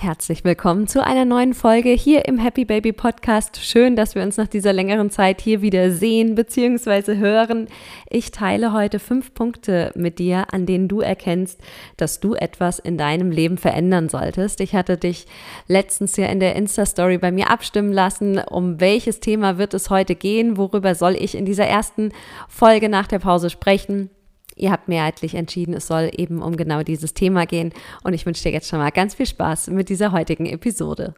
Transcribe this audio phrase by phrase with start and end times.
[0.00, 3.56] Herzlich willkommen zu einer neuen Folge hier im Happy Baby Podcast.
[3.60, 7.16] Schön, dass wir uns nach dieser längeren Zeit hier wieder sehen bzw.
[7.16, 7.66] hören.
[8.08, 11.60] Ich teile heute fünf Punkte mit dir, an denen du erkennst,
[11.96, 14.60] dass du etwas in deinem Leben verändern solltest.
[14.60, 15.26] Ich hatte dich
[15.66, 20.14] letztens ja in der Insta-Story bei mir abstimmen lassen, um welches Thema wird es heute
[20.14, 22.12] gehen, worüber soll ich in dieser ersten
[22.48, 24.10] Folge nach der Pause sprechen.
[24.58, 27.72] Ihr habt mehrheitlich entschieden, es soll eben um genau dieses Thema gehen.
[28.02, 31.14] Und ich wünsche dir jetzt schon mal ganz viel Spaß mit dieser heutigen Episode.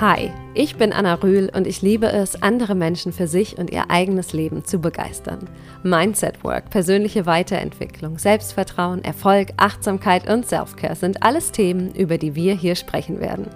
[0.00, 3.90] Hi, ich bin Anna Rühl und ich liebe es, andere Menschen für sich und ihr
[3.90, 5.48] eigenes Leben zu begeistern.
[5.82, 12.54] Mindset Work, persönliche Weiterentwicklung, Selbstvertrauen, Erfolg, Achtsamkeit und Selfcare sind alles Themen, über die wir
[12.54, 13.48] hier sprechen werden.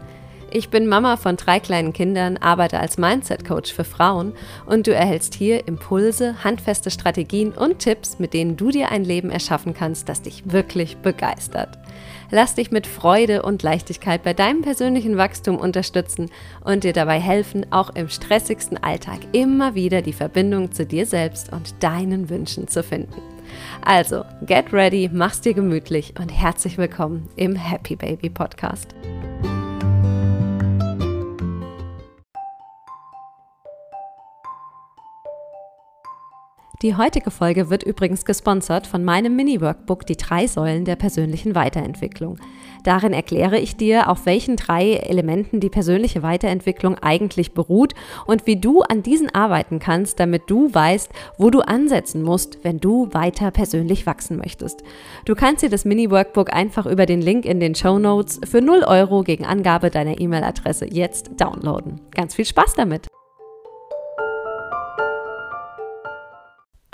[0.54, 4.34] Ich bin Mama von drei kleinen Kindern, arbeite als Mindset Coach für Frauen
[4.66, 9.30] und du erhältst hier Impulse, handfeste Strategien und Tipps, mit denen du dir ein Leben
[9.30, 11.78] erschaffen kannst, das dich wirklich begeistert.
[12.30, 16.28] Lass dich mit Freude und Leichtigkeit bei deinem persönlichen Wachstum unterstützen
[16.62, 21.50] und dir dabei helfen, auch im stressigsten Alltag immer wieder die Verbindung zu dir selbst
[21.50, 23.22] und deinen Wünschen zu finden.
[23.82, 28.94] Also, get ready, mach's dir gemütlich und herzlich willkommen im Happy Baby Podcast.
[36.82, 42.38] Die heutige Folge wird übrigens gesponsert von meinem Mini-Workbook Die drei Säulen der persönlichen Weiterentwicklung.
[42.82, 47.94] Darin erkläre ich dir, auf welchen drei Elementen die persönliche Weiterentwicklung eigentlich beruht
[48.26, 52.80] und wie du an diesen arbeiten kannst, damit du weißt, wo du ansetzen musst, wenn
[52.80, 54.82] du weiter persönlich wachsen möchtest.
[55.24, 58.82] Du kannst dir das Mini-Workbook einfach über den Link in den Show Notes für 0
[58.82, 62.00] Euro gegen Angabe deiner E-Mail-Adresse jetzt downloaden.
[62.10, 63.11] Ganz viel Spaß damit!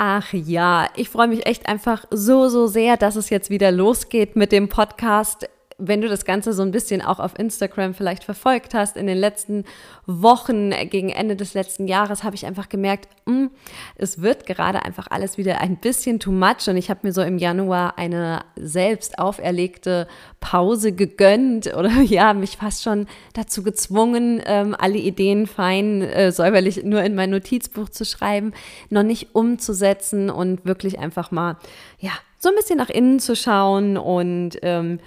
[0.01, 4.37] Ach ja, ich freue mich echt einfach so, so sehr, dass es jetzt wieder losgeht
[4.37, 5.49] mit dem Podcast
[5.79, 9.17] wenn du das Ganze so ein bisschen auch auf Instagram vielleicht verfolgt hast, in den
[9.17, 9.65] letzten
[10.07, 13.51] Wochen, gegen Ende des letzten Jahres, habe ich einfach gemerkt, mh, hm,
[13.95, 16.69] es wird gerade einfach alles wieder ein bisschen too much.
[16.69, 20.09] Und ich habe mir so im Januar eine selbst auferlegte
[20.41, 26.83] Pause gegönnt oder ja, mich fast schon dazu gezwungen, ähm, alle Ideen fein äh, säuberlich
[26.83, 28.53] nur in mein Notizbuch zu schreiben,
[28.91, 31.57] noch nicht umzusetzen und wirklich einfach mal,
[32.01, 35.01] ja, so ein bisschen nach innen zu schauen und ähm,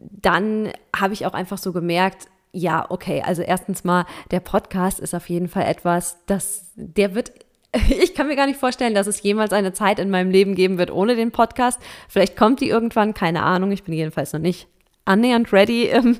[0.00, 5.14] dann habe ich auch einfach so gemerkt, ja, okay, also erstens mal, der Podcast ist
[5.14, 7.32] auf jeden Fall etwas, das, der wird
[7.88, 10.78] ich kann mir gar nicht vorstellen, dass es jemals eine Zeit in meinem Leben geben
[10.78, 11.80] wird ohne den Podcast.
[12.08, 13.72] Vielleicht kommt die irgendwann, keine Ahnung.
[13.72, 14.68] Ich bin jedenfalls noch nicht
[15.04, 16.18] annähernd ready ähm,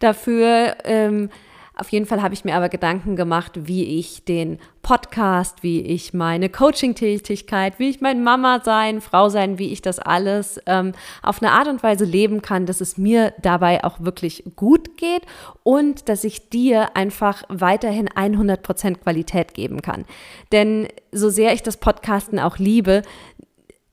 [0.00, 0.76] dafür.
[0.84, 1.30] Ähm,
[1.78, 6.12] auf jeden Fall habe ich mir aber Gedanken gemacht, wie ich den Podcast, wie ich
[6.12, 11.40] meine Coaching-Tätigkeit, wie ich mein Mama sein, Frau sein, wie ich das alles ähm, auf
[11.40, 15.22] eine Art und Weise leben kann, dass es mir dabei auch wirklich gut geht
[15.62, 20.04] und dass ich dir einfach weiterhin 100% Qualität geben kann.
[20.50, 23.02] Denn so sehr ich das Podcasten auch liebe,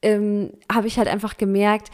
[0.01, 1.91] ähm, habe ich halt einfach gemerkt,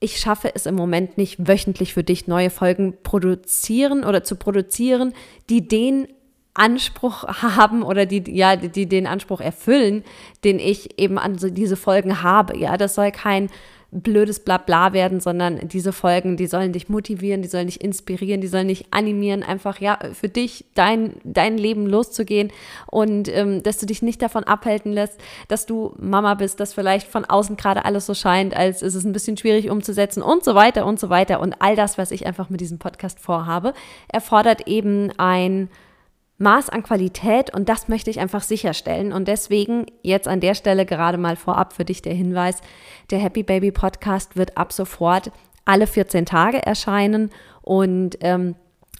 [0.00, 5.12] ich schaffe es im Moment nicht, wöchentlich für dich neue Folgen produzieren oder zu produzieren,
[5.50, 6.08] die den
[6.54, 10.04] Anspruch haben oder die, ja, die den Anspruch erfüllen,
[10.44, 12.56] den ich eben an so diese Folgen habe.
[12.56, 13.48] Ja, das soll kein
[13.90, 18.46] blödes Blabla werden, sondern diese Folgen, die sollen dich motivieren, die sollen dich inspirieren, die
[18.46, 22.52] sollen dich animieren, einfach ja für dich dein, dein Leben loszugehen
[22.86, 25.18] und ähm, dass du dich nicht davon abhalten lässt,
[25.48, 29.04] dass du Mama bist, dass vielleicht von außen gerade alles so scheint, als ist es
[29.04, 31.40] ein bisschen schwierig umzusetzen und so weiter und so weiter.
[31.40, 33.72] Und all das, was ich einfach mit diesem Podcast vorhabe,
[34.08, 35.70] erfordert eben ein
[36.38, 39.12] Maß an Qualität und das möchte ich einfach sicherstellen.
[39.12, 42.60] Und deswegen jetzt an der Stelle gerade mal vorab für dich der Hinweis,
[43.10, 45.32] der Happy Baby Podcast wird ab sofort
[45.64, 47.30] alle 14 Tage erscheinen
[47.62, 48.54] und ähm,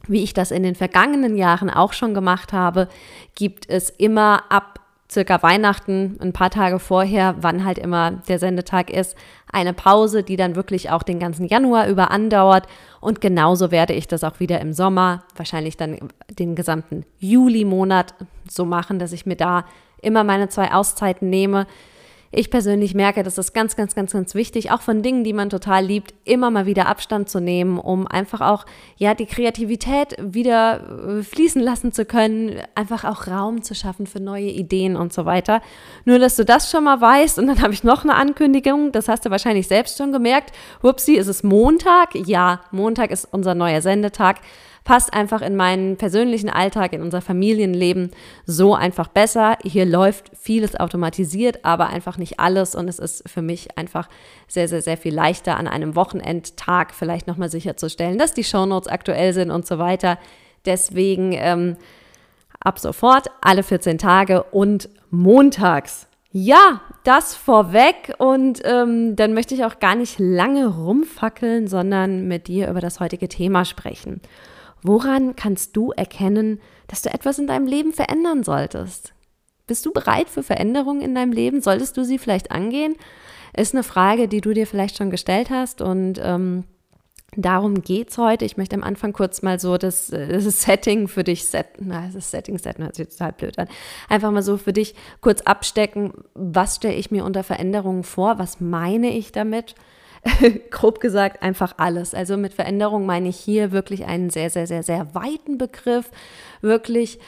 [0.06, 2.88] wie ich das in den vergangenen Jahren auch schon gemacht habe,
[3.34, 8.90] gibt es immer ab circa Weihnachten, ein paar Tage vorher, wann halt immer der Sendetag
[8.90, 9.16] ist,
[9.50, 12.66] eine Pause, die dann wirklich auch den ganzen Januar über andauert.
[13.00, 18.14] Und genauso werde ich das auch wieder im Sommer, wahrscheinlich dann den gesamten Juli-Monat
[18.50, 19.64] so machen, dass ich mir da
[20.02, 21.66] immer meine zwei Auszeiten nehme
[22.30, 25.48] ich persönlich merke, das ist ganz, ganz, ganz, ganz wichtig, auch von Dingen, die man
[25.48, 28.66] total liebt, immer mal wieder Abstand zu nehmen, um einfach auch,
[28.96, 34.20] ja, die Kreativität wieder äh, fließen lassen zu können, einfach auch Raum zu schaffen für
[34.20, 35.62] neue Ideen und so weiter.
[36.04, 39.08] Nur, dass du das schon mal weißt und dann habe ich noch eine Ankündigung, das
[39.08, 40.52] hast du wahrscheinlich selbst schon gemerkt.
[40.82, 42.14] Wupsi, ist es Montag?
[42.14, 44.40] Ja, Montag ist unser neuer Sendetag.
[44.88, 48.10] passt einfach in meinen persönlichen Alltag, in unser Familienleben
[48.46, 49.58] so einfach besser.
[49.62, 54.08] Hier läuft vieles automatisiert, aber einfach nicht alles und es ist für mich einfach
[54.46, 59.32] sehr, sehr, sehr viel leichter an einem Wochenendtag vielleicht nochmal sicherzustellen, dass die Shownotes aktuell
[59.32, 60.18] sind und so weiter.
[60.64, 61.76] Deswegen ähm,
[62.60, 66.06] ab sofort alle 14 Tage und montags.
[66.30, 72.48] Ja, das vorweg und ähm, dann möchte ich auch gar nicht lange rumfackeln, sondern mit
[72.48, 74.20] dir über das heutige Thema sprechen.
[74.82, 79.14] Woran kannst du erkennen, dass du etwas in deinem Leben verändern solltest?
[79.68, 81.60] Bist du bereit für Veränderungen in deinem Leben?
[81.60, 82.96] Solltest du sie vielleicht angehen?
[83.56, 86.64] Ist eine Frage, die du dir vielleicht schon gestellt hast und ähm,
[87.36, 88.46] Darum geht es heute.
[88.46, 91.84] Ich möchte am Anfang kurz mal so das, das Setting für dich setzen.
[91.88, 93.68] Na, das Setting setten hört sich total blöd an.
[94.08, 96.12] Einfach mal so für dich kurz abstecken.
[96.34, 98.38] Was stelle ich mir unter Veränderungen vor?
[98.38, 99.74] Was meine ich damit?
[100.70, 102.14] Grob gesagt, einfach alles.
[102.14, 106.10] Also mit Veränderung meine ich hier wirklich einen sehr, sehr, sehr, sehr weiten Begriff.
[106.62, 107.18] Wirklich,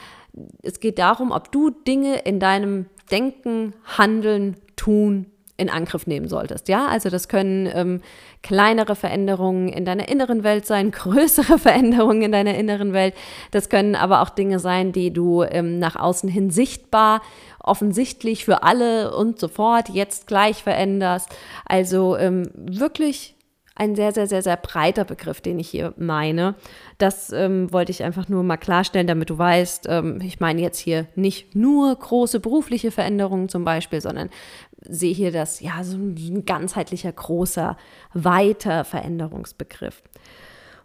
[0.62, 5.26] es geht darum, ob du Dinge in deinem Denken, Handeln, Tun,
[5.60, 6.68] in Angriff nehmen solltest.
[6.68, 8.00] Ja, also das können ähm,
[8.42, 13.14] kleinere Veränderungen in deiner inneren Welt sein, größere Veränderungen in deiner inneren Welt.
[13.50, 17.20] Das können aber auch Dinge sein, die du ähm, nach außen hin sichtbar,
[17.62, 21.28] offensichtlich für alle und sofort jetzt gleich veränderst.
[21.66, 23.36] Also ähm, wirklich
[23.80, 26.54] ein sehr, sehr, sehr, sehr breiter Begriff, den ich hier meine.
[26.98, 30.78] Das ähm, wollte ich einfach nur mal klarstellen, damit du weißt, ähm, ich meine jetzt
[30.78, 34.28] hier nicht nur große berufliche Veränderungen zum Beispiel, sondern
[34.82, 37.78] sehe hier das, ja, so ein ganzheitlicher, großer,
[38.12, 40.02] weiter Veränderungsbegriff.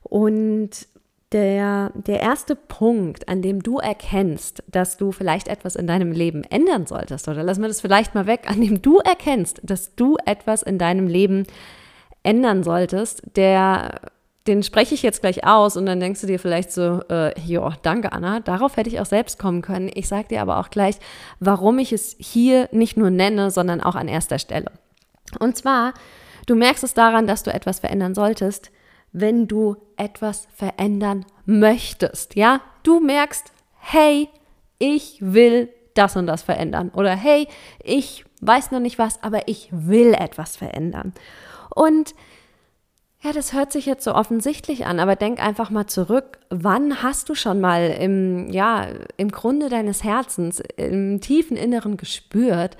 [0.03, 0.87] Und
[1.33, 6.45] der, der erste Punkt, an dem du erkennst, dass du vielleicht etwas in deinem Leben
[6.45, 10.15] ändern solltest, oder lass mir das vielleicht mal weg, an dem du erkennst, dass du
[10.25, 11.55] etwas in deinem Leben ändern
[12.63, 14.01] solltest, der
[14.47, 17.73] den spreche ich jetzt gleich aus und dann denkst du dir vielleicht so, äh, ja,
[17.81, 19.89] danke Anna, darauf hätte ich auch selbst kommen können.
[19.93, 20.97] Ich sage dir aber auch gleich,
[21.39, 24.71] warum ich es hier nicht nur nenne, sondern auch an erster Stelle.
[25.39, 25.93] Und zwar,
[26.45, 28.71] du merkst es daran, dass du etwas verändern solltest,
[29.11, 32.35] wenn du etwas verändern möchtest.
[32.35, 34.29] Ja, du merkst, hey,
[34.77, 36.91] ich will das und das verändern.
[36.93, 37.47] Oder hey,
[37.81, 41.13] ich weiß noch nicht was, aber ich will etwas verändern.
[41.75, 42.15] Und
[43.21, 46.39] ja, das hört sich jetzt so offensichtlich an, aber denk einfach mal zurück.
[46.49, 48.87] Wann hast du schon mal im, ja,
[49.17, 52.77] im Grunde deines Herzens, im tiefen Inneren gespürt,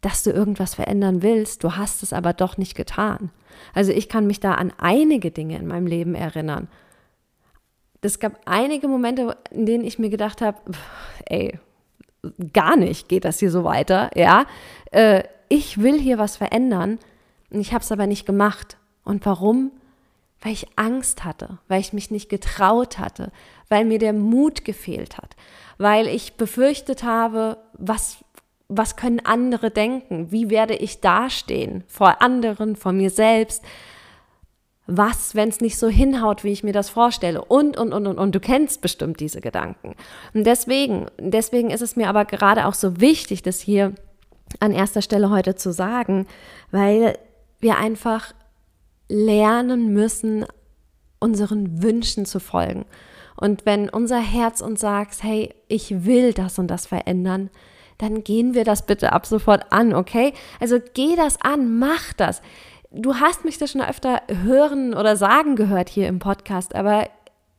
[0.00, 3.30] dass du irgendwas verändern willst, du hast es aber doch nicht getan?
[3.74, 6.68] Also ich kann mich da an einige Dinge in meinem Leben erinnern.
[8.00, 10.58] Es gab einige Momente, in denen ich mir gedacht habe,
[11.26, 11.58] ey,
[12.52, 14.46] gar nicht geht das hier so weiter, ja.
[14.90, 16.98] Äh, ich will hier was verändern
[17.52, 18.76] und ich habe es aber nicht gemacht.
[19.04, 19.72] Und warum?
[20.42, 23.30] weil ich Angst hatte, weil ich mich nicht getraut hatte,
[23.68, 25.36] weil mir der Mut gefehlt hat,
[25.78, 28.18] weil ich befürchtet habe, was,
[28.68, 33.62] was können andere denken, wie werde ich dastehen vor anderen, vor mir selbst,
[34.88, 38.18] was, wenn es nicht so hinhaut, wie ich mir das vorstelle und, und, und, und,
[38.18, 38.34] und.
[38.34, 39.94] Du kennst bestimmt diese Gedanken.
[40.34, 43.94] Und deswegen, deswegen ist es mir aber gerade auch so wichtig, das hier
[44.58, 46.26] an erster Stelle heute zu sagen,
[46.72, 47.16] weil
[47.62, 48.34] wir einfach
[49.08, 50.44] lernen müssen,
[51.18, 52.84] unseren Wünschen zu folgen.
[53.36, 57.50] Und wenn unser Herz uns sagt, hey, ich will das und das verändern,
[57.98, 60.32] dann gehen wir das bitte ab sofort an, okay?
[60.60, 62.42] Also geh das an, mach das.
[62.90, 67.08] Du hast mich das schon öfter hören oder sagen gehört hier im Podcast, aber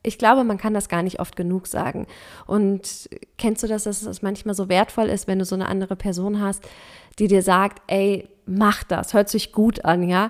[0.03, 2.07] ich glaube, man kann das gar nicht oft genug sagen.
[2.45, 5.95] Und kennst du das, dass es manchmal so wertvoll ist, wenn du so eine andere
[5.95, 6.63] Person hast,
[7.19, 10.29] die dir sagt, ey, mach das, hört sich gut an, ja?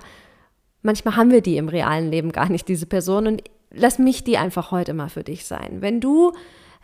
[0.84, 3.26] manchmal haben wir die im realen Leben gar nicht, diese Person.
[3.26, 5.78] Und lass mich die einfach heute mal für dich sein.
[5.80, 6.32] Wenn du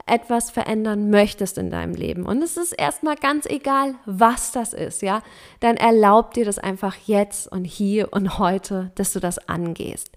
[0.07, 5.03] etwas verändern möchtest in deinem Leben und es ist erstmal ganz egal, was das ist,
[5.03, 5.23] ja,
[5.61, 10.11] dann erlaub dir das einfach jetzt und hier und heute, dass du das angehst.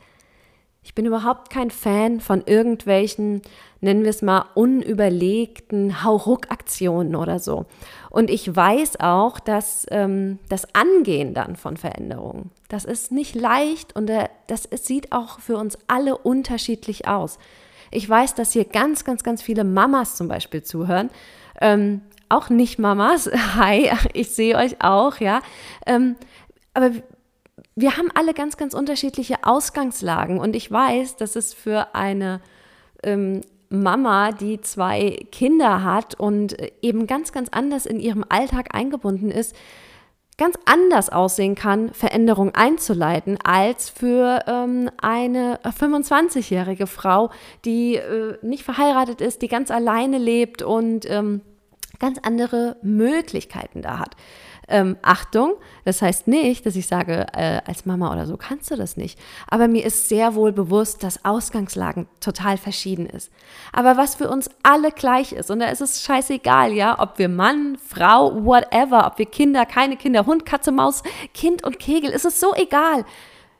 [0.83, 3.41] Ich bin überhaupt kein Fan von irgendwelchen,
[3.79, 7.65] nennen wir es mal, unüberlegten Hauruck-Aktionen oder so.
[8.09, 13.95] Und ich weiß auch, dass ähm, das Angehen dann von Veränderungen, das ist nicht leicht
[13.95, 17.39] und äh, das ist, sieht auch für uns alle unterschiedlich aus.
[17.89, 21.09] Ich weiß, dass hier ganz, ganz, ganz viele Mamas zum Beispiel zuhören.
[21.61, 23.29] Ähm, auch nicht Mamas.
[23.55, 25.41] Hi, ich sehe euch auch, ja.
[25.85, 26.15] Ähm,
[26.73, 26.91] aber
[27.75, 32.41] wir haben alle ganz, ganz unterschiedliche Ausgangslagen und ich weiß, dass es für eine
[33.03, 39.31] ähm, Mama, die zwei Kinder hat und eben ganz, ganz anders in ihrem Alltag eingebunden
[39.31, 39.55] ist,
[40.37, 47.31] ganz anders aussehen kann, Veränderung einzuleiten, als für ähm, eine 25-jährige Frau,
[47.65, 51.41] die äh, nicht verheiratet ist, die ganz alleine lebt und ähm,
[51.99, 54.15] ganz andere Möglichkeiten da hat.
[54.67, 55.55] Ähm, Achtung,
[55.85, 59.19] das heißt nicht, dass ich sage, äh, als Mama oder so kannst du das nicht.
[59.47, 63.31] Aber mir ist sehr wohl bewusst, dass Ausgangslagen total verschieden ist.
[63.71, 67.29] Aber was für uns alle gleich ist, und da ist es scheißegal, ja, ob wir
[67.29, 71.03] Mann, Frau, whatever, ob wir Kinder, keine Kinder, Hund, Katze, Maus,
[71.33, 73.05] Kind und Kegel, ist es so egal.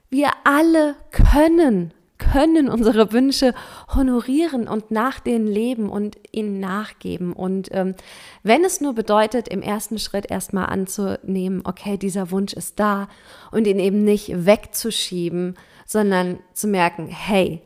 [0.10, 3.54] Wir alle können können unsere Wünsche
[3.94, 7.34] honorieren und nach denen leben und ihnen nachgeben.
[7.34, 7.96] Und ähm,
[8.44, 13.08] wenn es nur bedeutet, im ersten Schritt erstmal anzunehmen, okay, dieser Wunsch ist da
[13.52, 15.56] und ihn eben nicht wegzuschieben,
[15.86, 17.62] sondern zu merken, hey,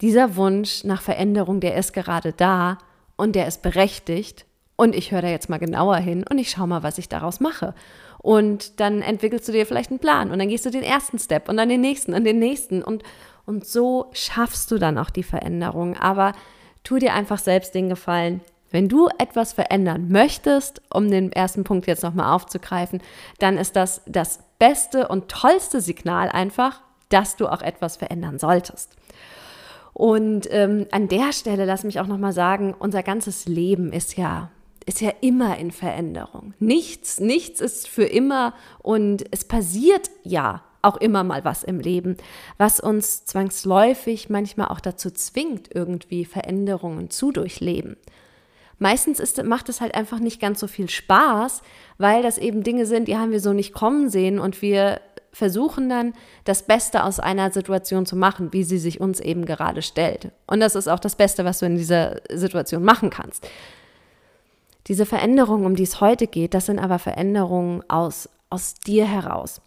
[0.00, 2.78] dieser Wunsch nach Veränderung, der ist gerade da
[3.16, 6.66] und der ist berechtigt und ich höre da jetzt mal genauer hin und ich schaue
[6.66, 7.74] mal, was ich daraus mache.
[8.16, 11.48] Und dann entwickelst du dir vielleicht einen Plan und dann gehst du den ersten Step
[11.48, 13.02] und dann den nächsten und den nächsten und,
[13.50, 15.96] und so schaffst du dann auch die Veränderung.
[15.96, 16.34] Aber
[16.84, 18.42] tu dir einfach selbst den Gefallen.
[18.70, 23.02] Wenn du etwas verändern möchtest, um den ersten Punkt jetzt nochmal aufzugreifen,
[23.40, 28.94] dann ist das das beste und tollste Signal einfach, dass du auch etwas verändern solltest.
[29.94, 34.50] Und ähm, an der Stelle lass mich auch nochmal sagen, unser ganzes Leben ist ja
[34.86, 36.54] ist ja immer in Veränderung.
[36.58, 42.16] Nichts, nichts ist für immer und es passiert ja auch immer mal was im Leben,
[42.58, 47.96] was uns zwangsläufig manchmal auch dazu zwingt, irgendwie Veränderungen zu durchleben.
[48.78, 51.62] Meistens ist, macht es halt einfach nicht ganz so viel Spaß,
[51.98, 55.88] weil das eben Dinge sind, die haben wir so nicht kommen sehen und wir versuchen
[55.88, 60.30] dann das Beste aus einer Situation zu machen, wie sie sich uns eben gerade stellt.
[60.46, 63.46] Und das ist auch das Beste, was du in dieser Situation machen kannst.
[64.86, 69.60] Diese Veränderungen, um die es heute geht, das sind aber Veränderungen aus, aus dir heraus.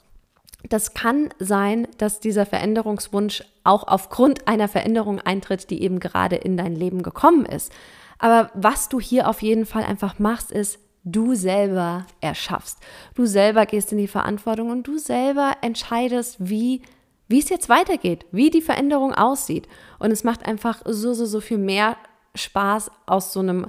[0.70, 6.58] Das kann sein, dass dieser Veränderungswunsch auch aufgrund einer Veränderung eintritt, die eben gerade in
[6.58, 7.72] dein Leben gekommen ist.
[8.17, 12.79] Aber was du hier auf jeden Fall einfach machst, ist, du selber erschaffst.
[13.15, 16.82] Du selber gehst in die Verantwortung und du selber entscheidest, wie
[17.27, 19.67] wie es jetzt weitergeht, wie die Veränderung aussieht.
[19.98, 21.98] Und es macht einfach so, so, so viel mehr
[22.36, 23.67] Spaß aus so einem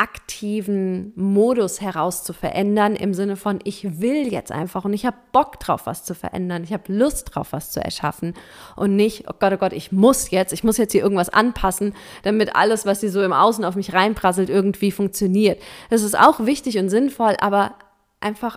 [0.00, 5.18] aktiven Modus heraus zu verändern, im Sinne von, ich will jetzt einfach und ich habe
[5.30, 8.32] Bock drauf, was zu verändern, ich habe Lust drauf, was zu erschaffen
[8.76, 11.92] und nicht, oh Gott, oh Gott, ich muss jetzt, ich muss jetzt hier irgendwas anpassen,
[12.22, 15.60] damit alles, was hier so im Außen auf mich reinprasselt, irgendwie funktioniert.
[15.90, 17.74] Das ist auch wichtig und sinnvoll, aber
[18.20, 18.56] einfach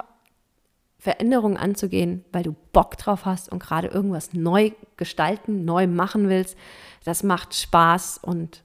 [0.97, 6.57] Veränderungen anzugehen, weil du Bock drauf hast und gerade irgendwas neu gestalten, neu machen willst,
[7.03, 8.63] das macht Spaß und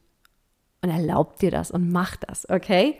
[0.83, 2.99] und erlaubt dir das und mach das, okay?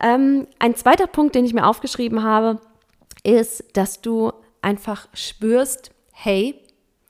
[0.00, 2.60] Ähm, ein zweiter Punkt, den ich mir aufgeschrieben habe,
[3.22, 6.58] ist, dass du einfach spürst, hey,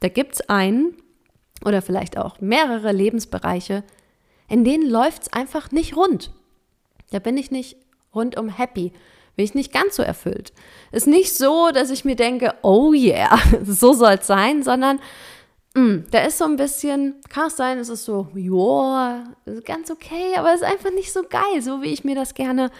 [0.00, 0.96] da gibt es einen
[1.64, 3.84] oder vielleicht auch mehrere Lebensbereiche,
[4.48, 6.30] in denen läuft es einfach nicht rund.
[7.10, 7.76] Da bin ich nicht
[8.14, 8.92] rundum happy,
[9.36, 10.52] bin ich nicht ganz so erfüllt.
[10.92, 15.00] Ist nicht so, dass ich mir denke, oh yeah, so soll es sein, sondern
[15.74, 19.24] Mm, da ist so ein bisschen, kann es sein, es ist so, joa,
[19.64, 22.70] ganz okay, aber es ist einfach nicht so geil, so wie ich mir das gerne,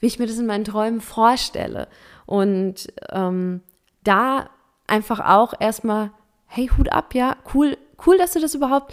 [0.00, 1.86] wie ich mir das in meinen Träumen vorstelle.
[2.26, 3.62] Und ähm,
[4.02, 4.50] da
[4.88, 6.10] einfach auch erstmal,
[6.46, 8.92] hey, Hut ab, ja, cool, cool, dass du das überhaupt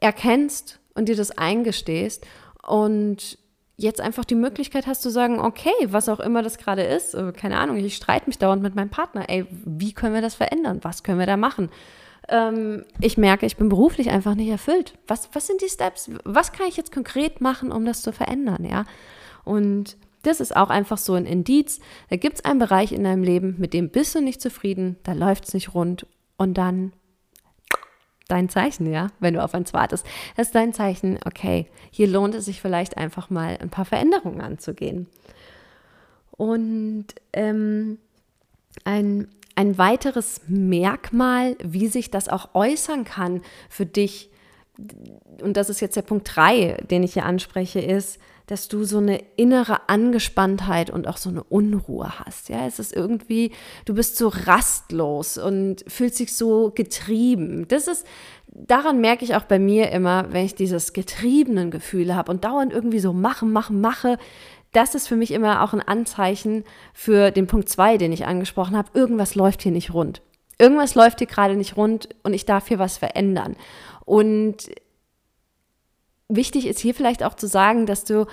[0.00, 2.26] erkennst und dir das eingestehst
[2.66, 3.38] und
[3.76, 7.32] jetzt einfach die Möglichkeit hast zu sagen, okay, was auch immer das gerade ist, äh,
[7.32, 10.80] keine Ahnung, ich streite mich dauernd mit meinem Partner, ey, wie können wir das verändern?
[10.82, 11.70] Was können wir da machen?
[12.30, 14.94] Ähm, ich merke, ich bin beruflich einfach nicht erfüllt.
[15.06, 16.10] Was, was sind die Steps?
[16.24, 18.64] Was kann ich jetzt konkret machen, um das zu verändern?
[18.64, 18.84] Ja,
[19.44, 21.80] und das ist auch einfach so ein Indiz.
[22.08, 25.12] Da gibt es einen Bereich in deinem Leben, mit dem bist du nicht zufrieden, da
[25.12, 26.06] läuft es nicht rund
[26.36, 26.92] und dann
[28.28, 30.06] dein Zeichen, ja, wenn du auf eins wartest.
[30.36, 34.40] Das ist dein Zeichen, okay, hier lohnt es sich vielleicht einfach mal ein paar Veränderungen
[34.40, 35.08] anzugehen.
[36.30, 37.98] Und ähm,
[38.84, 39.28] ein
[39.60, 44.30] ein weiteres Merkmal, wie sich das auch äußern kann für dich,
[45.42, 48.96] und das ist jetzt der Punkt 3, den ich hier anspreche, ist, dass du so
[48.96, 52.48] eine innere Angespanntheit und auch so eine Unruhe hast.
[52.48, 53.52] Ja, es ist irgendwie,
[53.84, 57.68] du bist so rastlos und fühlst dich so getrieben.
[57.68, 58.06] Das ist,
[58.48, 62.72] daran merke ich auch bei mir immer, wenn ich dieses getriebenen Gefühl habe und dauernd
[62.72, 64.16] irgendwie so machen, machen, mache,
[64.72, 68.76] das ist für mich immer auch ein Anzeichen für den Punkt 2, den ich angesprochen
[68.76, 68.90] habe.
[68.94, 70.22] Irgendwas läuft hier nicht rund.
[70.58, 73.56] Irgendwas läuft hier gerade nicht rund und ich darf hier was verändern.
[74.04, 74.70] Und
[76.28, 78.26] wichtig ist hier vielleicht auch zu sagen, dass du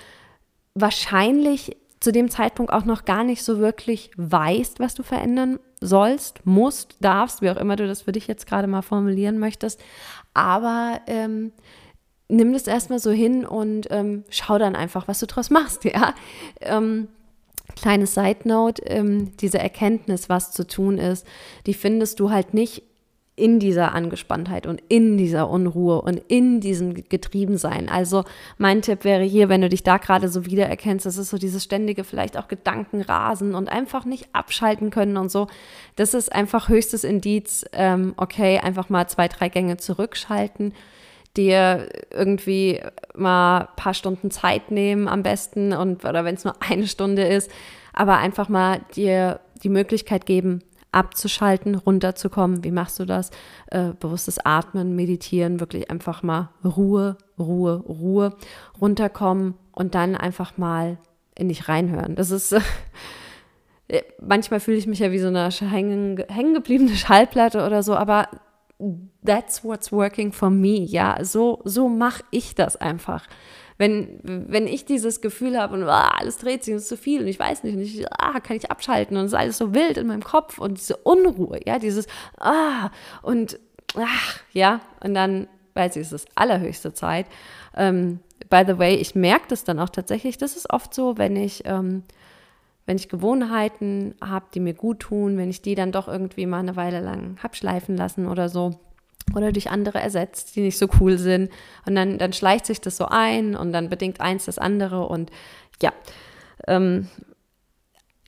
[0.75, 6.45] wahrscheinlich zu dem Zeitpunkt auch noch gar nicht so wirklich weißt, was du verändern sollst,
[6.45, 9.81] musst, darfst, wie auch immer du das für dich jetzt gerade mal formulieren möchtest.
[10.33, 11.51] Aber ähm,
[12.29, 16.13] nimm das erstmal so hin und ähm, schau dann einfach, was du draus machst, ja.
[16.61, 17.07] Ähm,
[17.75, 21.27] kleine Side Note, ähm, diese Erkenntnis, was zu tun ist,
[21.65, 22.83] die findest du halt nicht
[23.37, 27.87] in dieser Angespanntheit und in dieser Unruhe und in diesem Getriebensein.
[27.87, 28.23] Also
[28.57, 31.63] mein Tipp wäre hier, wenn du dich da gerade so wiedererkennst, das ist so dieses
[31.63, 35.45] ständige vielleicht auch Gedankenrasen und einfach nicht abschalten können und so.
[35.95, 40.73] Das ist einfach höchstes Indiz, ähm, okay, einfach mal zwei, drei Gänge zurückschalten,
[41.37, 42.81] dir irgendwie
[43.15, 47.23] mal ein paar Stunden Zeit nehmen am besten und oder wenn es nur eine Stunde
[47.23, 47.51] ist,
[47.93, 52.63] aber einfach mal dir die Möglichkeit geben, abzuschalten, runterzukommen.
[52.63, 53.31] Wie machst du das?
[53.67, 58.35] Äh, bewusstes Atmen, Meditieren, wirklich einfach mal Ruhe, Ruhe, Ruhe,
[58.79, 60.97] runterkommen und dann einfach mal
[61.35, 62.15] in dich reinhören.
[62.15, 62.55] Das ist.
[63.89, 67.95] Äh, manchmal fühle ich mich ja wie so eine hängen, hängen gebliebene Schallplatte oder so,
[67.95, 68.27] aber
[69.23, 70.85] that's what's working for me.
[70.85, 73.25] Ja, so, so mache ich das einfach.
[73.79, 76.97] Wenn, wenn ich dieses Gefühl habe und ah, alles dreht sich und es ist zu
[76.97, 79.57] viel und ich weiß nicht, und ich, ah, kann ich abschalten und es ist alles
[79.57, 82.07] so wild in meinem Kopf und diese Unruhe, ja, dieses
[82.39, 82.89] ah
[83.21, 83.59] und
[83.95, 87.27] ach, ja, und dann weiß ich, es ist allerhöchste Zeit.
[87.75, 88.19] Ähm,
[88.49, 91.63] by the way, ich merke das dann auch tatsächlich, das ist oft so, wenn ich
[91.65, 92.03] ähm,
[92.87, 96.59] wenn ich Gewohnheiten habe, die mir gut tun, wenn ich die dann doch irgendwie mal
[96.59, 98.79] eine Weile lang habe schleifen lassen oder so,
[99.35, 101.51] oder durch andere ersetzt, die nicht so cool sind.
[101.85, 105.07] Und dann, dann schleicht sich das so ein und dann bedingt eins das andere.
[105.07, 105.31] Und
[105.81, 105.91] ja,
[106.65, 107.07] ähm,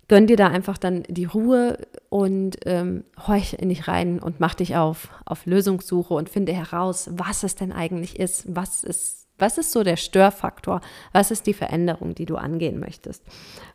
[0.10, 1.78] gönn dir da einfach dann die Ruhe
[2.10, 7.10] und ähm, horch in dich rein und mach dich auf, auf Lösungssuche und finde heraus,
[7.14, 10.82] was es denn eigentlich ist, was ist, was ist so der Störfaktor,
[11.14, 13.24] was ist die Veränderung, die du angehen möchtest,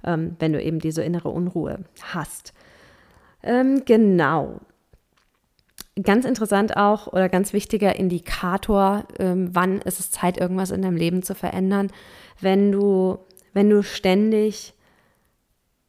[0.04, 2.52] ähm, wenn du eben diese innere Unruhe hast.
[3.42, 4.61] Ähm, genau.
[6.02, 10.97] Ganz interessant auch oder ganz wichtiger Indikator, ähm, wann ist es Zeit, irgendwas in deinem
[10.97, 11.92] Leben zu verändern,
[12.40, 13.18] wenn du,
[13.52, 14.75] wenn du ständig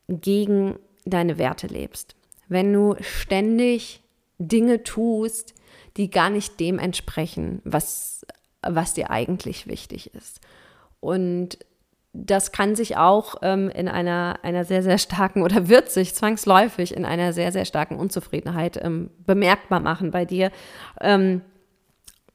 [0.08, 2.15] gegen deine Werte lebst,
[2.48, 4.03] wenn du ständig
[4.38, 5.55] Dinge tust,
[5.98, 8.25] die gar nicht dem entsprechen, was,
[8.67, 10.41] was dir eigentlich wichtig ist.
[10.99, 11.58] Und
[12.13, 16.95] das kann sich auch ähm, in einer, einer sehr, sehr starken oder wird sich zwangsläufig
[16.95, 20.51] in einer sehr, sehr starken Unzufriedenheit ähm, bemerkbar machen bei dir.
[21.01, 21.41] Ähm,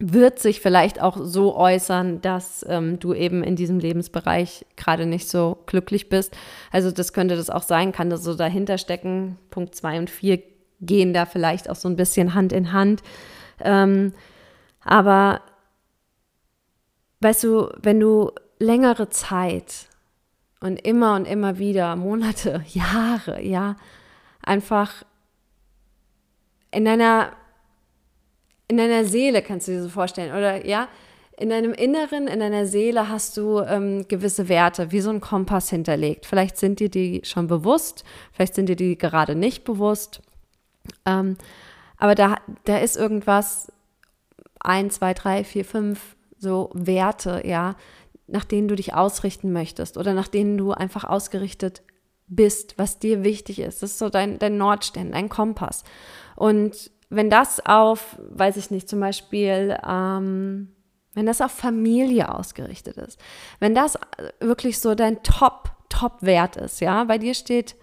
[0.03, 5.29] wird sich vielleicht auch so äußern, dass ähm, du eben in diesem Lebensbereich gerade nicht
[5.29, 6.35] so glücklich bist.
[6.73, 9.37] Also das könnte das auch sein, kann das so dahinter stecken.
[9.51, 10.43] Punkt zwei und vier
[10.81, 13.03] gehen da vielleicht auch so ein bisschen Hand in Hand.
[13.63, 14.15] Ähm,
[14.83, 15.43] aber
[17.21, 19.89] weißt du, wenn du längere Zeit
[20.61, 23.77] und immer und immer wieder, Monate, Jahre, ja,
[24.43, 25.05] einfach
[26.71, 27.33] in deiner,
[28.69, 30.89] in deiner Seele kannst du dir so vorstellen, oder ja,
[31.37, 35.71] in deinem Inneren, in deiner Seele hast du ähm, gewisse Werte, wie so ein Kompass
[35.71, 36.27] hinterlegt.
[36.27, 40.21] Vielleicht sind dir die schon bewusst, vielleicht sind dir die gerade nicht bewusst.
[41.07, 41.39] Ähm,
[41.97, 43.73] aber da, da ist irgendwas,
[44.61, 47.77] ein, zwei, drei, vier, fünf, so Werte, ja,
[48.27, 51.83] nach denen du dich ausrichten möchtest oder nach denen du einfach ausgerichtet
[52.27, 53.83] bist, was dir wichtig ist.
[53.83, 55.85] Das ist so dein, dein Nordstern, dein Kompass.
[56.37, 60.73] Und wenn das auf, weiß ich nicht, zum Beispiel, ähm,
[61.15, 63.21] wenn das auf Familie ausgerichtet ist,
[63.59, 63.99] wenn das
[64.39, 67.75] wirklich so dein Top, Top-Wert ist, ja, bei dir steht,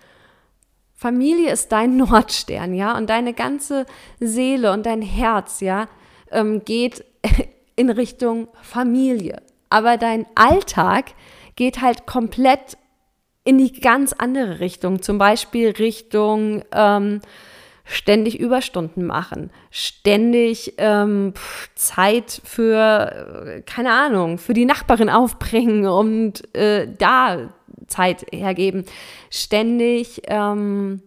[0.93, 3.85] Familie ist dein Nordstern, ja, und deine ganze
[4.21, 5.89] Seele und dein Herz, ja,
[6.31, 7.03] ähm, geht
[7.77, 9.41] in Richtung Familie.
[9.69, 11.13] Aber dein Alltag
[11.55, 12.77] geht halt komplett
[13.45, 15.01] in die ganz andere Richtung.
[15.01, 17.21] Zum Beispiel Richtung ähm,
[17.85, 21.33] ständig Überstunden machen, ständig ähm,
[21.75, 27.53] Zeit für, äh, keine Ahnung, für die Nachbarin aufbringen und äh, da
[27.87, 28.85] Zeit hergeben,
[29.29, 31.01] ständig, ähm,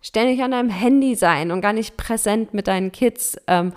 [0.00, 3.72] ständig an deinem Handy sein und gar nicht präsent mit deinen Kids, ähm,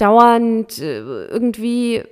[0.00, 2.04] dauernd äh, irgendwie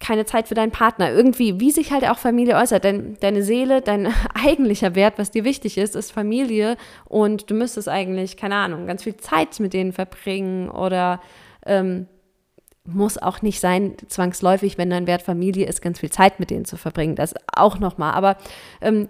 [0.00, 1.10] keine Zeit für deinen Partner.
[1.10, 2.84] Irgendwie, wie sich halt auch Familie äußert.
[2.84, 6.76] Denn deine Seele, dein eigentlicher Wert, was dir wichtig ist, ist Familie.
[7.06, 11.20] Und du müsstest eigentlich, keine Ahnung, ganz viel Zeit mit denen verbringen oder
[11.64, 12.06] ähm,
[12.84, 16.64] muss auch nicht sein, zwangsläufig, wenn dein Wert Familie ist, ganz viel Zeit mit denen
[16.64, 17.16] zu verbringen.
[17.16, 18.12] Das auch nochmal.
[18.12, 18.36] Aber
[18.80, 19.08] ähm,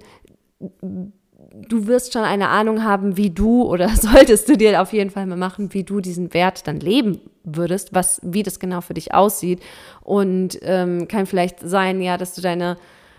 [1.52, 5.26] du wirst schon eine Ahnung haben, wie du oder solltest du dir auf jeden Fall
[5.26, 9.14] mal machen, wie du diesen Wert dann leben würdest, was, wie das genau für dich
[9.14, 9.62] aussieht.
[10.02, 12.76] Und ähm, kann vielleicht sein, ja, dass du deine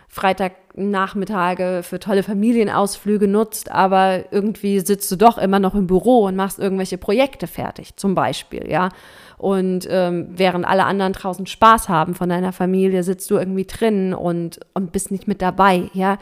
[0.10, 6.36] Freitagnachmittage für tolle Familienausflüge nutzt, aber irgendwie sitzt du doch immer noch im Büro und
[6.36, 8.90] machst irgendwelche Projekte fertig, zum Beispiel, ja.
[9.38, 14.13] Und ähm, während alle anderen draußen Spaß haben von deiner Familie, sitzt du irgendwie drin
[14.13, 16.18] und, und bist nicht mit dabei, ja.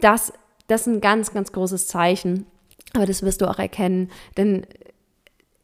[0.00, 0.32] Das,
[0.66, 2.46] das ist ein ganz, ganz großes Zeichen.
[2.94, 4.66] Aber das wirst du auch erkennen, denn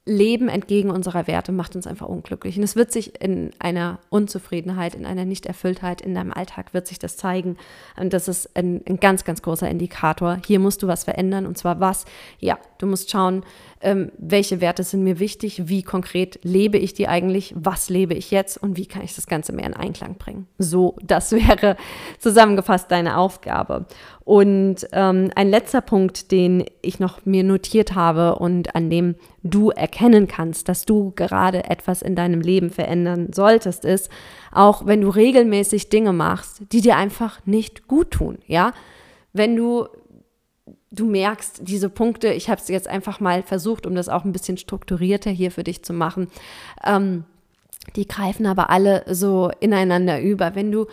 [0.04, 2.56] Leben entgegen unserer Werte macht uns einfach unglücklich.
[2.56, 6.98] Und es wird sich in einer Unzufriedenheit, in einer Nichterfülltheit in deinem Alltag wird sich
[6.98, 7.56] das zeigen.
[7.96, 10.40] Und das ist ein, ein ganz, ganz großer Indikator.
[10.44, 11.46] Hier musst du was verändern.
[11.46, 12.04] Und zwar was?
[12.40, 13.44] Ja, du musst schauen,
[13.82, 18.30] ähm, welche Werte sind mir wichtig, wie konkret lebe ich die eigentlich, was lebe ich
[18.30, 20.46] jetzt und wie kann ich das Ganze mehr in Einklang bringen.
[20.58, 21.76] So, das wäre
[22.18, 23.86] zusammengefasst deine Aufgabe.
[24.24, 29.70] Und ähm, ein letzter Punkt, den ich noch mir notiert habe und an dem du
[29.70, 34.10] erkennen kannst, dass du gerade etwas in deinem Leben verändern solltest, ist,
[34.52, 38.72] auch wenn du regelmäßig Dinge machst, die dir einfach nicht gut tun, ja?
[39.32, 39.88] Wenn du
[40.92, 44.32] du merkst, diese Punkte, ich habe es jetzt einfach mal versucht, um das auch ein
[44.32, 46.28] bisschen strukturierter hier für dich zu machen,
[46.84, 47.24] ähm,
[47.96, 50.54] die greifen aber alle so ineinander über.
[50.54, 50.86] Wenn du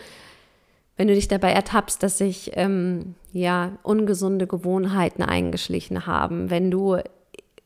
[0.96, 6.98] wenn du dich dabei ertappst, dass sich ähm, ja ungesunde Gewohnheiten eingeschlichen haben, wenn du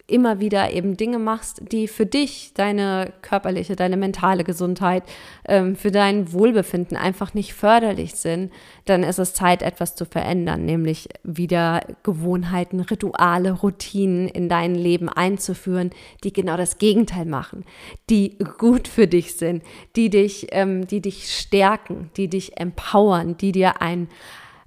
[0.06, 5.02] immer wieder eben Dinge machst, die für dich, deine körperliche, deine mentale Gesundheit,
[5.48, 8.52] ähm, für dein Wohlbefinden einfach nicht förderlich sind,
[8.84, 15.08] dann ist es Zeit, etwas zu verändern, nämlich wieder Gewohnheiten, Rituale, Routinen in dein Leben
[15.08, 15.90] einzuführen,
[16.22, 17.64] die genau das Gegenteil machen,
[18.10, 19.62] die gut für dich sind,
[19.96, 24.08] die dich, ähm, die dich stärken, die dich empowern, die dir ein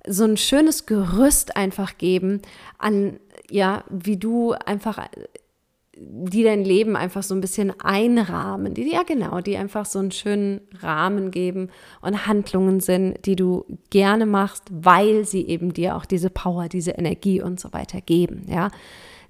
[0.07, 2.41] so ein schönes Gerüst einfach geben
[2.77, 4.99] an ja, wie du einfach
[5.99, 10.11] die dein Leben einfach so ein bisschen einrahmen, die ja genau, die einfach so einen
[10.11, 11.69] schönen Rahmen geben
[12.01, 16.91] und Handlungen sind, die du gerne machst, weil sie eben dir auch diese Power, diese
[16.91, 18.69] Energie und so weiter geben, ja.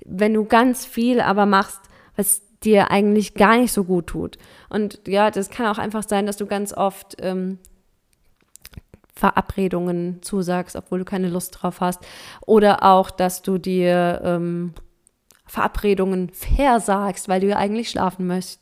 [0.06, 1.82] Wenn du ganz viel aber machst,
[2.16, 4.38] was dir eigentlich gar nicht so gut tut
[4.70, 7.60] und ja, das kann auch einfach sein, dass du ganz oft ähm,
[9.18, 12.06] Verabredungen zusagst, obwohl du keine Lust drauf hast.
[12.46, 14.74] Oder auch, dass du dir ähm,
[15.48, 18.60] Verabredungen versagst, weil du ja eigentlich schlafen möcht,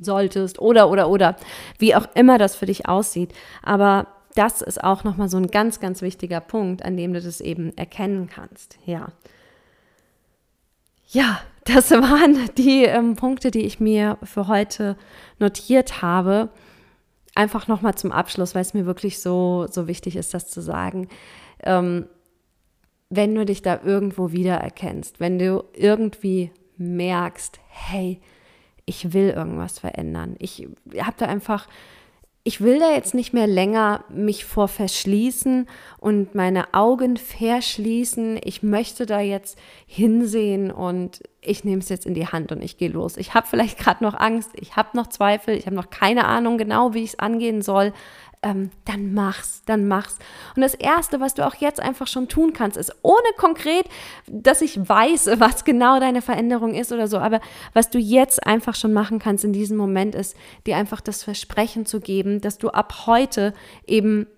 [0.00, 0.60] solltest.
[0.60, 1.36] Oder, oder, oder.
[1.78, 3.34] Wie auch immer das für dich aussieht.
[3.62, 7.40] Aber das ist auch nochmal so ein ganz, ganz wichtiger Punkt, an dem du das
[7.40, 8.78] eben erkennen kannst.
[8.84, 9.08] Ja.
[11.08, 14.96] Ja, das waren die ähm, Punkte, die ich mir für heute
[15.38, 16.50] notiert habe
[17.36, 21.08] einfach nochmal zum Abschluss, weil es mir wirklich so, so wichtig ist, das zu sagen.
[21.62, 22.06] Ähm,
[23.08, 28.20] wenn du dich da irgendwo wiedererkennst, wenn du irgendwie merkst, hey,
[28.84, 30.36] ich will irgendwas verändern.
[30.38, 30.66] Ich
[30.98, 31.68] habe da einfach
[32.46, 35.66] ich will da jetzt nicht mehr länger mich vor verschließen
[35.98, 38.38] und meine Augen verschließen.
[38.44, 42.78] Ich möchte da jetzt hinsehen und ich nehme es jetzt in die Hand und ich
[42.78, 43.16] gehe los.
[43.16, 46.56] Ich habe vielleicht gerade noch Angst, ich habe noch Zweifel, ich habe noch keine Ahnung
[46.56, 47.92] genau, wie ich es angehen soll,
[48.46, 50.18] ähm, dann mach's, dann mach's.
[50.54, 53.86] Und das Erste, was du auch jetzt einfach schon tun kannst, ist, ohne konkret,
[54.28, 57.40] dass ich weiß, was genau deine Veränderung ist oder so, aber
[57.72, 61.86] was du jetzt einfach schon machen kannst in diesem Moment ist, dir einfach das Versprechen
[61.86, 63.52] zu geben, dass du ab heute
[63.86, 64.28] eben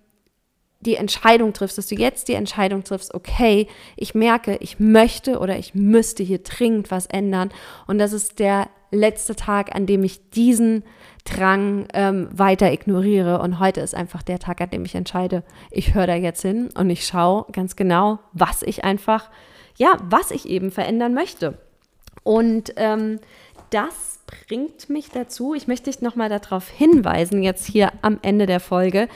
[0.79, 3.67] die Entscheidung triffst, dass du jetzt die Entscheidung triffst, okay,
[3.97, 7.51] ich merke, ich möchte oder ich müsste hier dringend was ändern.
[7.85, 10.83] Und das ist der letzte Tag, an dem ich diesen
[11.25, 13.41] Drang ähm, weiter ignoriere.
[13.41, 16.69] Und heute ist einfach der Tag, an dem ich entscheide, ich höre da jetzt hin
[16.75, 19.29] und ich schaue ganz genau, was ich einfach,
[19.77, 21.57] ja, was ich eben verändern möchte.
[22.23, 23.19] Und ähm,
[23.69, 28.59] das bringt mich dazu, ich möchte dich nochmal darauf hinweisen, jetzt hier am Ende der
[28.59, 29.07] Folge,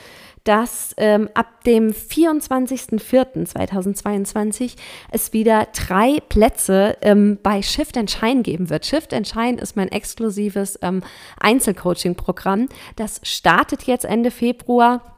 [0.44, 4.76] dass ähm, ab dem 24.04.2022
[5.10, 8.86] es wieder drei Plätze ähm, bei Shift Shine geben wird.
[8.86, 11.02] Shift Shine ist mein exklusives ähm,
[11.40, 12.68] Einzelcoaching-Programm.
[12.96, 15.14] Das startet jetzt Ende Februar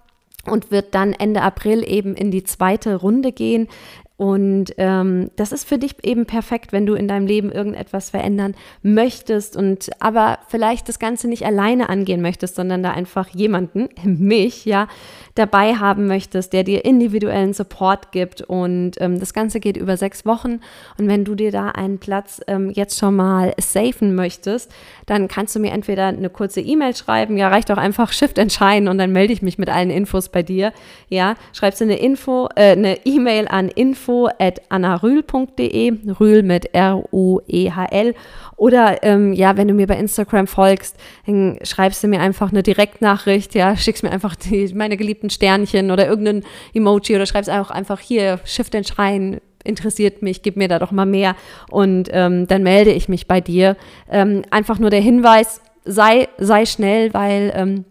[0.47, 3.69] und wird dann Ende April eben in die zweite Runde gehen.
[4.19, 8.55] Und ähm, das ist für dich eben perfekt, wenn du in deinem Leben irgendetwas verändern
[8.83, 14.65] möchtest und aber vielleicht das Ganze nicht alleine angehen möchtest, sondern da einfach jemanden, mich,
[14.65, 14.89] ja,
[15.35, 18.41] dabei haben möchtest, der dir individuellen Support gibt.
[18.41, 20.61] Und ähm, das Ganze geht über sechs Wochen.
[20.99, 24.73] Und wenn du dir da einen Platz ähm, jetzt schon mal safen möchtest,
[25.05, 28.89] dann kannst du mir entweder eine kurze E-Mail schreiben, ja, reicht auch einfach Shift entscheiden
[28.89, 30.73] und dann melde ich mich mit allen Infos bei dir.
[31.11, 36.75] Ja, schreibst du eine Info, äh, eine E-Mail an info info at annarühl.de, Rühl mit
[36.75, 38.15] R-U-E-H-L.
[38.57, 42.63] Oder ähm, ja, wenn du mir bei Instagram folgst, dann schreibst du mir einfach eine
[42.63, 47.71] Direktnachricht, ja, schickst mir einfach die, meine geliebten Sternchen oder irgendein Emoji oder schreibst auch
[47.71, 51.35] einfach hier, Schiff den Schrein, interessiert mich, gib mir da doch mal mehr
[51.71, 53.77] und ähm, dann melde ich mich bei dir.
[54.11, 57.85] Ähm, einfach nur der Hinweis, sei, sei schnell, weil ähm,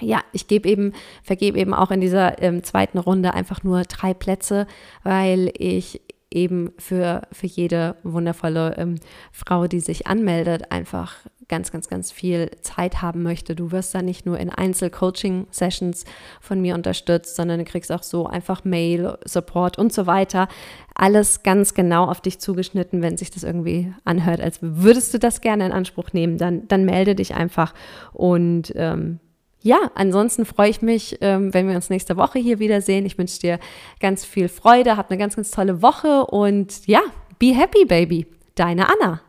[0.00, 4.14] ja, ich gebe eben, vergebe eben auch in dieser ähm, zweiten Runde einfach nur drei
[4.14, 4.66] Plätze,
[5.02, 8.96] weil ich eben für, für jede wundervolle ähm,
[9.32, 11.16] Frau, die sich anmeldet, einfach
[11.48, 13.56] ganz, ganz, ganz viel Zeit haben möchte.
[13.56, 16.04] Du wirst da nicht nur in Einzel-Coaching-Sessions
[16.42, 20.48] von mir unterstützt, sondern du kriegst auch so einfach Mail, Support und so weiter.
[20.94, 23.00] Alles ganz genau auf dich zugeschnitten.
[23.00, 26.84] Wenn sich das irgendwie anhört, als würdest du das gerne in Anspruch nehmen, dann, dann
[26.84, 27.72] melde dich einfach
[28.12, 29.20] und ähm,
[29.60, 33.04] ja, ansonsten freue ich mich, ähm, wenn wir uns nächste Woche hier wiedersehen.
[33.06, 33.58] Ich wünsche dir
[34.00, 37.00] ganz viel Freude, hab eine ganz, ganz tolle Woche und ja,
[37.38, 38.26] be happy, baby.
[38.54, 39.20] Deine Anna.